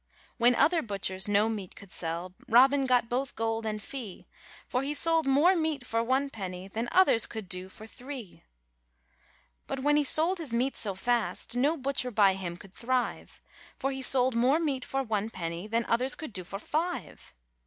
When 0.37 0.55
other 0.55 0.81
butchers 0.81 1.27
no 1.27 1.47
meat 1.47 1.75
could 1.75 1.91
sell, 1.91 2.33
Robin 2.47 2.87
got 2.87 3.07
both 3.07 3.35
gold 3.35 3.67
and 3.67 3.79
fee; 3.83 4.25
For 4.67 4.81
he 4.81 4.95
sold 4.95 5.27
more 5.27 5.55
meat 5.55 5.85
for 5.85 6.03
one 6.03 6.31
peny 6.31 6.67
Than 6.73 6.89
others 6.91 7.27
could 7.27 7.47
do 7.47 7.69
for 7.69 7.85
three. 7.85 8.25
RAINBOW 8.25 8.33
GOLD 8.33 9.67
But 9.67 9.79
when 9.81 9.95
tie 9.97 10.01
sold 10.01 10.37
his 10.39 10.55
meat 10.55 10.75
so 10.75 10.95
fast, 10.95 11.55
No 11.55 11.77
butcher 11.77 12.09
by 12.09 12.33
him 12.33 12.57
could 12.57 12.73
thrive; 12.73 13.39
For 13.77 13.91
he 13.91 14.01
sold 14.01 14.33
more 14.35 14.59
meat 14.59 14.83
for 14.83 15.03
one 15.03 15.29
peny 15.29 15.69
Than 15.69 15.85
others 15.85 16.15
could 16.15 16.33
do 16.33 16.43
for 16.43 16.57
five. 16.57 17.35